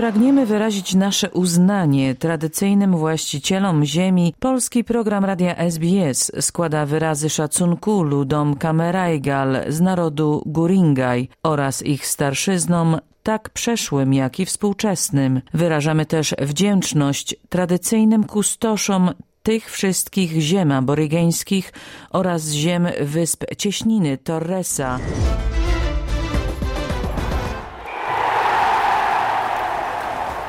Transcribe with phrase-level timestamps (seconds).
[0.00, 4.34] Pragniemy wyrazić nasze uznanie tradycyjnym właścicielom ziemi.
[4.38, 12.98] Polski program radia SBS składa wyrazy szacunku ludom Kamerajgal z narodu Guringaj oraz ich starszyznom
[13.22, 15.40] tak przeszłym, jak i współczesnym.
[15.54, 19.10] Wyrażamy też wdzięczność tradycyjnym kustoszom
[19.42, 21.72] tych wszystkich ziem aborygeńskich
[22.10, 24.98] oraz ziem wysp Cieśniny Torresa.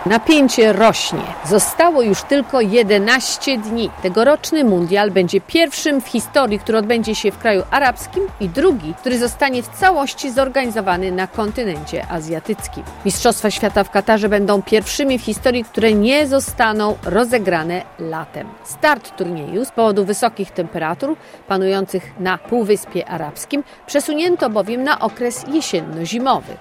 [0.06, 1.24] Napięcie rośnie.
[1.46, 3.90] Zostało już tylko 11 dni.
[4.02, 9.20] Tegoroczny mundial będzie pierwszym w historii, który odbędzie się w kraju arabskim i drugi, który
[9.20, 12.84] zostanie w całości zorganizowany na kontynencie azjatyckim.
[13.06, 18.48] Mistrzostwa świata w Katarze będą pierwszymi w historii, które nie zostaną rozegrane latem.
[18.64, 21.16] Start turnieju z powodu wysokich temperatur
[21.48, 26.58] panujących na Półwyspie Arabskim przesunięto bowiem na okres jesienno-zimowy.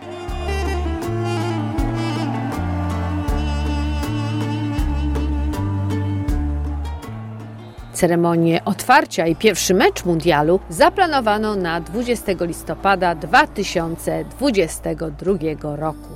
[8.01, 16.09] Ceremonię otwarcia i pierwszy mecz mundialu zaplanowano na 20 listopada 2022 roku.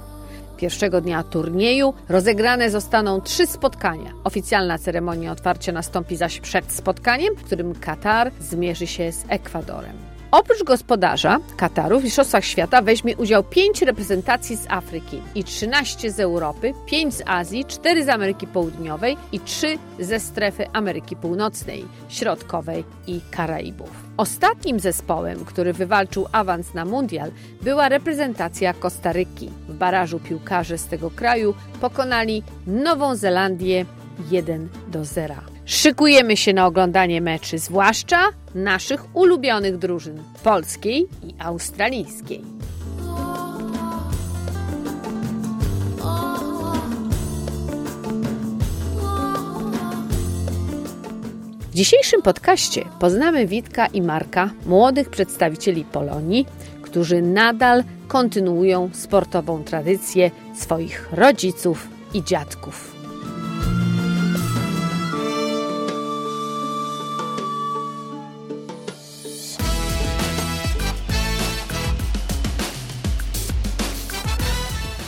[0.56, 4.12] Pierwszego dnia turnieju rozegrane zostaną trzy spotkania.
[4.24, 10.13] Oficjalna ceremonia otwarcia nastąpi zaś przed spotkaniem, w którym Katar zmierzy się z Ekwadorem.
[10.34, 16.20] Oprócz gospodarza Kataru w Mistrzostwach Świata weźmie udział 5 reprezentacji z Afryki i 13 z
[16.20, 22.84] Europy, 5 z Azji, 4 z Ameryki Południowej i 3 ze strefy Ameryki Północnej, Środkowej
[23.06, 23.90] i Karaibów.
[24.16, 27.30] Ostatnim zespołem, który wywalczył awans na mundial,
[27.62, 29.50] była reprezentacja Kostaryki.
[29.68, 33.86] W barażu piłkarze z tego kraju pokonali Nową Zelandię
[34.30, 35.53] 1 do 0.
[35.66, 38.18] Szykujemy się na oglądanie meczy, zwłaszcza
[38.54, 42.42] naszych ulubionych drużyn polskiej i australijskiej.
[51.70, 56.46] W dzisiejszym podcaście poznamy Witka i Marka, młodych przedstawicieli Polonii,
[56.82, 62.93] którzy nadal kontynuują sportową tradycję swoich rodziców i dziadków.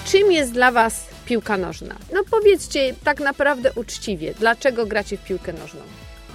[0.07, 1.95] Czym jest dla Was piłka nożna?
[2.13, 5.81] No powiedzcie tak naprawdę uczciwie, dlaczego gracie w piłkę nożną?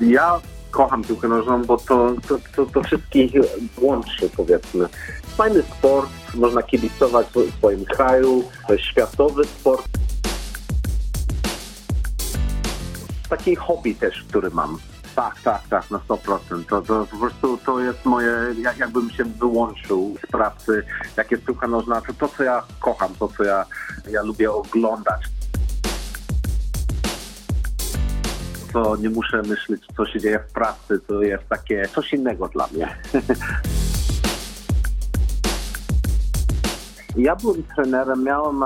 [0.02, 0.40] Ja
[0.72, 3.32] kocham piłkę nożną, bo to, to, to, to wszystkich
[3.78, 4.90] łączy, powiedzmy.
[5.38, 8.44] Fajny sport, można kibicować w swoim kraju,
[8.78, 9.88] światowy sport.
[13.30, 14.78] Taki hobby też, który mam.
[15.16, 16.66] Tak, tak, tak, na 100%.
[16.66, 20.84] To, to po prostu to jest moje, jak, jakbym się wyłączył z pracy,
[21.18, 23.66] jak jest nożna, to to, co ja kocham, to, co ja,
[24.10, 25.22] ja lubię oglądać.
[28.74, 32.68] To nie muszę myśleć, co się dzieje w pracy, to jest takie coś innego dla
[32.68, 32.98] mnie.
[37.16, 38.64] Ja byłem trenerem, miałem,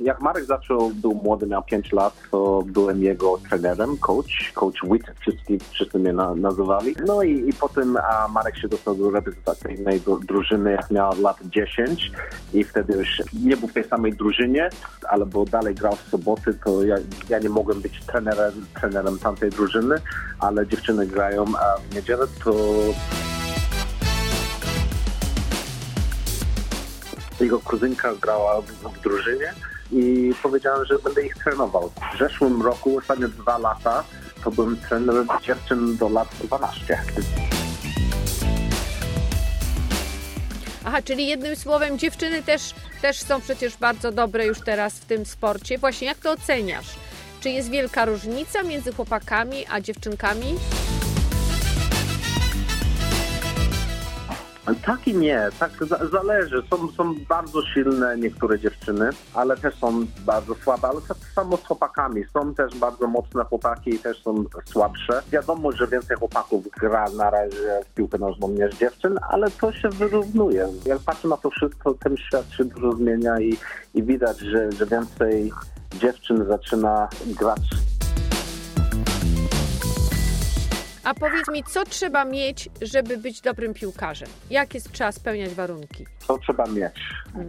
[0.00, 5.02] jak Marek zaczął, był młody, miał 5 lat, to byłem jego trenerem, coach, coach Wit,
[5.20, 6.94] wszyscy, wszyscy mnie na, nazywali.
[7.06, 7.96] No i, i potem
[8.34, 12.12] Marek się dostał do reprezentacyjnej drużyny, jak miał lat 10
[12.54, 14.70] i wtedy już nie był w tej samej drużynie,
[15.08, 16.96] ale bo dalej grał w soboty, to ja,
[17.28, 19.94] ja nie mogłem być trenerem, trenerem tamtej drużyny,
[20.40, 22.54] ale dziewczyny grają a w niedzielę, to
[27.40, 29.52] jego kuzynka grała w, w drużynie
[29.92, 31.90] i powiedziałem, że będę ich trenował.
[32.14, 34.04] W zeszłym roku, ostatnie dwa lata,
[34.44, 36.98] to byłem trenerem dziewczyn do lat 12.
[40.84, 45.26] Aha, czyli jednym słowem dziewczyny też, też są przecież bardzo dobre już teraz w tym
[45.26, 45.78] sporcie.
[45.78, 46.96] Właśnie jak to oceniasz?
[47.40, 50.54] Czy jest wielka różnica między chłopakami a dziewczynkami?
[54.74, 55.70] Tak i nie, tak
[56.12, 56.62] zależy.
[56.70, 61.64] Są, są bardzo silne niektóre dziewczyny, ale też są bardzo słabe, ale tak samo z
[61.64, 62.24] chłopakami.
[62.32, 65.22] Są też bardzo mocne chłopaki i też są słabsze.
[65.32, 69.88] Wiadomo, że więcej chłopaków gra na razie w piłkę nożną niż dziewczyn, ale to się
[69.88, 70.68] wyrównuje.
[70.86, 73.56] Jak patrzę na to wszystko, ten świat się dużo zmienia i,
[73.94, 75.52] i widać, że, że więcej
[76.00, 77.87] dziewczyn zaczyna grać
[81.08, 84.28] A powiedz mi, co trzeba mieć, żeby być dobrym piłkarzem?
[84.50, 86.06] Jakie trzeba spełniać warunki?
[86.26, 86.92] Co trzeba mieć?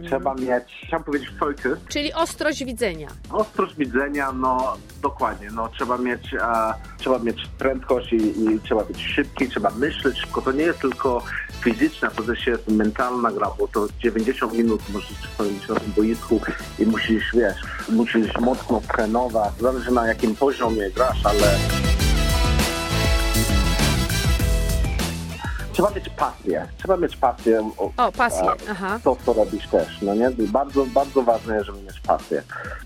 [0.06, 3.08] Trzeba mieć, chciałem powiedzieć focus, Czyli ostrość widzenia.
[3.30, 9.02] ostrość widzenia, no dokładnie, no trzeba mieć, e, trzeba mieć prędkość i, i trzeba być
[9.06, 10.42] szybki, trzeba myśleć szybko.
[10.42, 11.22] To nie jest tylko
[11.60, 16.40] fizyczna, to też jest mentalna gra, bo to 90 minut możesz spędzić na tym boisku
[16.78, 17.56] i musisz, wiesz,
[17.88, 19.52] musisz mocno trenować.
[19.60, 21.58] Zależy na jakim poziomie grasz, ale
[25.72, 26.68] trzeba mieć pasję.
[26.78, 27.70] Trzeba mieć pasję.
[27.78, 28.48] O, O, pasję.
[28.50, 29.00] a, Aha.
[29.04, 30.30] To, co robisz też, no nie?
[30.38, 32.42] Bardzo, bardzo ważne jest, żeby mieć pasję.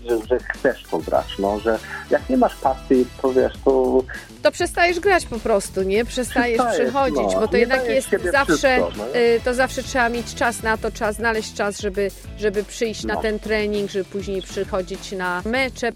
[0.09, 1.79] Że, że chcesz to grać, no, że
[2.09, 4.03] jak nie masz pasji, to wiesz, to
[4.41, 6.05] To przestajesz grać po prostu, nie?
[6.05, 7.39] Przestajesz Przestajesz, przychodzić, no.
[7.41, 10.91] bo to jednak jest zawsze, wszystko, no y, to zawsze trzeba mieć czas na to,
[10.91, 13.21] trzeba znaleźć czas, żeby, żeby przyjść na No.
[13.21, 15.91] ten trening, żeby później przychodzić na mecze.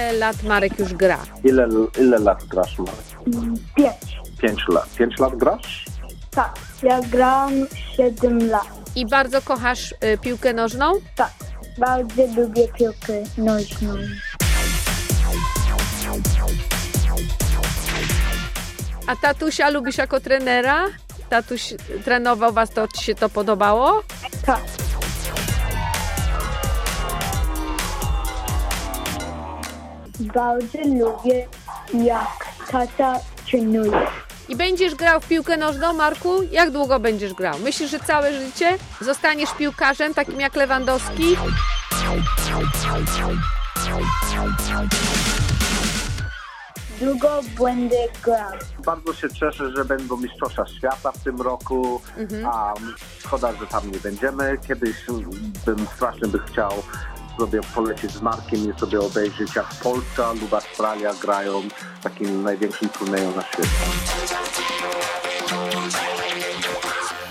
[0.00, 1.18] Ile lat Marek już gra?
[1.44, 1.68] ile,
[2.00, 3.36] ile lat grasz, Marek?
[3.76, 4.20] Pięć.
[4.42, 4.88] Pięć lat.
[4.98, 5.84] Pięć lat grasz?
[6.30, 7.52] Tak, ja gram
[7.96, 8.66] 7 lat.
[8.96, 10.92] I bardzo kochasz y, piłkę nożną?
[11.16, 11.30] Tak,
[11.78, 13.94] bardzo lubię piłkę nożną.
[19.06, 20.84] A tatusia lubisz jako trenera?
[21.30, 21.74] Tatuś
[22.04, 24.02] trenował was, to ci się to podobało?
[24.46, 24.60] Tak,
[30.20, 31.46] bardzo lubię
[31.94, 33.14] jak tata
[33.50, 34.06] trenuje.
[34.48, 36.42] I będziesz grał w piłkę nożną, Marku?
[36.42, 37.58] Jak długo będziesz grał?
[37.58, 41.36] Myślisz, że całe życie zostaniesz piłkarzem takim jak Lewandowski?
[47.00, 48.58] Długo będę grał.
[48.86, 52.00] Bardzo się cieszę, że będą Mistrzostwa Świata w tym roku,
[52.46, 52.74] a
[53.18, 54.58] szkoda, że tam nie będziemy.
[54.68, 54.96] Kiedyś
[55.66, 56.72] bym strasznie by chciał
[57.38, 61.60] sobie polecieć z Markiem i sobie obejrzeć jak Polska lub Australia grają
[62.00, 63.68] w takim największym turnieju na świecie.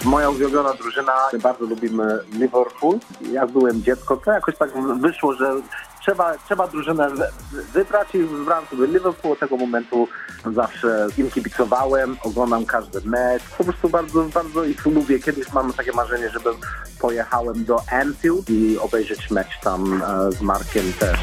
[0.06, 3.00] Moja ulubiona drużyna, my bardzo lubimy Liverpool.
[3.31, 4.69] Jak byłem dziecko, to jakoś tak
[5.00, 5.54] wyszło, że
[6.01, 9.34] trzeba, trzeba drużynę wy- wybrać i wybrałem sobie Liverpool.
[9.34, 10.07] Od tego momentu
[10.56, 13.44] zawsze im kibicowałem, oglądam każdy mecz.
[13.57, 15.19] Po prostu bardzo, bardzo ich lubię.
[15.19, 16.54] Kiedyś mam takie marzenie, żebym
[17.01, 21.19] pojechałem do Anfield i obejrzeć mecz tam e, z Markiem też.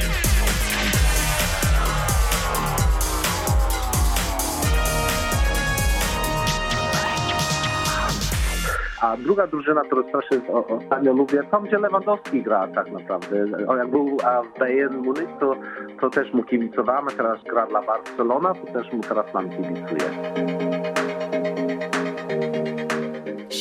[9.01, 13.47] A druga drużyna, którą strasznie ostatnio lubię, tam gdzie Lewandowski gra tak naprawdę.
[13.69, 14.17] O, jak był
[14.55, 15.57] w Bayern Munich, to,
[16.01, 20.11] to też mu kibicowałem, teraz gra dla Barcelona, to też mu teraz nam kibicuje.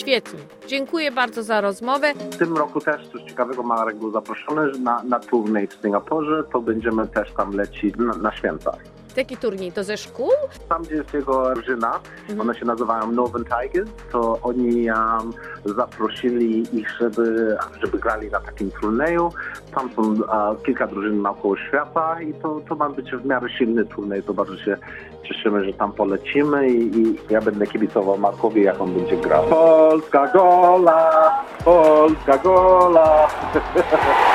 [0.06, 0.40] Świetnie.
[0.68, 2.13] Dziękuję bardzo za rozmowę.
[2.13, 6.62] W tym roku też coś ciekawego, Marek był zaproszony na, na turniej w Singapurze, to
[6.62, 8.31] będziemy też tam lecieć na, na.
[9.16, 10.30] Taki turniej to ze szkół?
[10.70, 12.42] Tam, gdzie jest jego drużyna, Mhm.
[12.42, 15.34] one się nazywają Northern Tigers, to oni um,
[15.66, 19.30] zaprosili ich, żeby, żeby grali na takim turnieju.
[19.76, 23.86] Tam są uh, kilka drużyn naokoło świata i to, to ma być w miarę silny
[23.86, 24.24] turniej.
[24.24, 24.78] To bardzo się
[25.28, 29.44] cieszymy, że tam polecimy i, i ja będę kibicował Markowi, jak on będzie grał.
[29.48, 31.12] Polska gola!
[31.66, 33.28] Polska gola!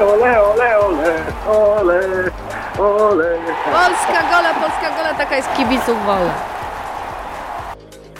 [0.00, 2.30] Ole, ole, ole, ole,
[2.78, 3.38] ole.
[3.64, 6.34] Polska gola, polska gola, taka jest kibiców wola.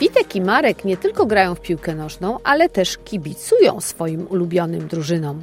[0.00, 5.42] Witek i Marek nie tylko grają w piłkę nożną, ale też kibicują swoim ulubionym drużynom.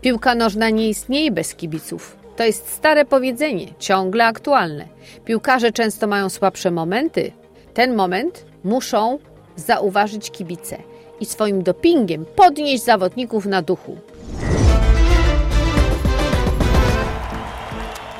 [0.00, 2.16] Piłka nożna nie istnieje bez kibiców.
[2.36, 4.84] To jest stare powiedzenie, ciągle aktualne.
[5.24, 7.32] Piłkarze często mają słabsze momenty.
[7.74, 9.18] Ten moment muszą
[9.56, 10.76] zauważyć kibice
[11.20, 13.96] i swoim dopingiem podnieść zawodników na duchu.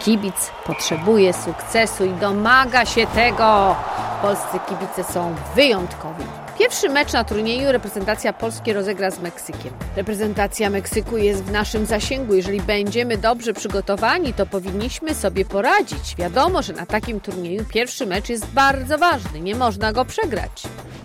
[0.04, 3.76] Kibic potrzebuje sukcesu i domaga się tego.
[4.22, 6.24] Polscy kibice są wyjątkowi.
[6.58, 9.72] Pierwszy mecz na turnieju reprezentacja Polski rozegra z Meksykiem.
[9.96, 12.34] Reprezentacja Meksyku jest w naszym zasięgu.
[12.34, 16.16] Jeżeli będziemy dobrze przygotowani, to powinniśmy sobie poradzić.
[16.16, 19.40] Wiadomo, że na takim turnieju pierwszy mecz jest bardzo ważny.
[19.40, 20.62] Nie można go przegrać.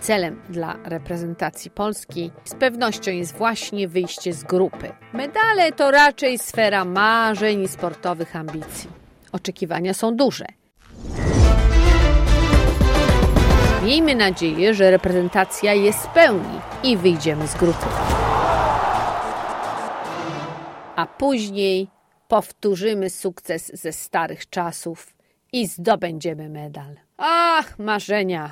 [0.08, 4.92] Celem dla reprezentacji Polski z pewnością jest właśnie wyjście z grupy.
[5.14, 8.90] Medale to raczej sfera marzeń i sportowych ambicji.
[9.32, 10.46] Oczekiwania są duże.
[13.84, 17.86] Miejmy nadzieję, że reprezentacja je spełni i wyjdziemy z grupy.
[20.96, 21.88] A później
[22.28, 25.14] powtórzymy sukces ze starych czasów
[25.54, 26.96] i zdobędziemy medal.
[27.18, 28.52] Ach, marzenia!